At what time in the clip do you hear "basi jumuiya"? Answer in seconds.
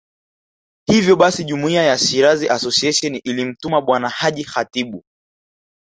1.15-1.83